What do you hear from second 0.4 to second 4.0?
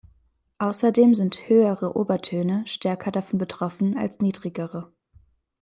Außerdem sind höhere Obertöne stärker davon betroffen